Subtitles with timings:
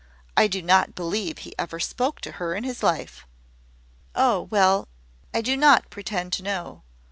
[0.35, 3.27] I do not believe he ever spoke to her in his life."
[4.15, 4.87] "Oh, well;
[5.31, 6.81] I do not pretend to know.